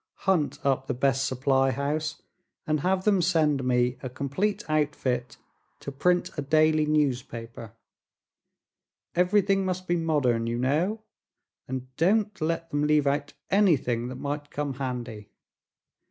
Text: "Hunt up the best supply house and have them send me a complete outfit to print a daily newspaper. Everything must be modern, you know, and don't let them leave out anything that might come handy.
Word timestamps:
"Hunt 0.25 0.57
up 0.65 0.87
the 0.87 0.95
best 0.95 1.25
supply 1.27 1.69
house 1.69 2.23
and 2.65 2.79
have 2.79 3.03
them 3.03 3.21
send 3.21 3.63
me 3.63 3.99
a 4.01 4.09
complete 4.09 4.67
outfit 4.67 5.37
to 5.79 5.91
print 5.91 6.31
a 6.35 6.41
daily 6.41 6.87
newspaper. 6.87 7.73
Everything 9.13 9.63
must 9.63 9.87
be 9.87 9.95
modern, 9.97 10.47
you 10.47 10.57
know, 10.57 11.03
and 11.67 11.95
don't 11.97 12.41
let 12.41 12.71
them 12.71 12.87
leave 12.87 13.05
out 13.05 13.33
anything 13.51 14.07
that 14.07 14.15
might 14.15 14.49
come 14.49 14.73
handy. 14.73 15.29